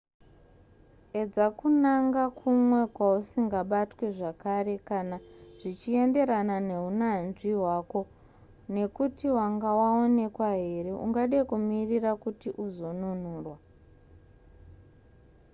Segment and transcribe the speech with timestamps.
[1.21, 5.17] edza kunanga kumwe kwausingabatwe zvakare kana
[5.59, 8.11] zvichienderana nehunyanzvi hwako uye
[8.75, 13.57] nekuti wanga waonekwa here ungade kumirira kuti uzonunurwa